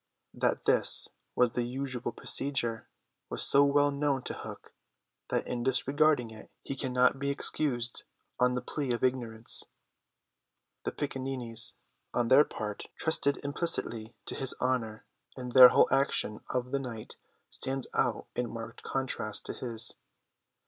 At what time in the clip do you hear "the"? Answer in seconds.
1.51-1.61, 8.55-8.63, 10.85-10.91, 16.71-16.79